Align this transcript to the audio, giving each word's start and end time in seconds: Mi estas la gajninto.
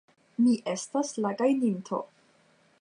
Mi 0.45 0.53
estas 0.71 1.13
la 1.27 1.35
gajninto. 1.43 2.03